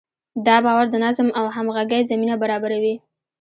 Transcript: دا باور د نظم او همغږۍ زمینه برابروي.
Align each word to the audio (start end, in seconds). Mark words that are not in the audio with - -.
دا 0.47 0.55
باور 0.65 0.85
د 0.91 0.95
نظم 1.05 1.27
او 1.39 1.45
همغږۍ 1.55 2.01
زمینه 2.11 2.35
برابروي. 2.41 2.95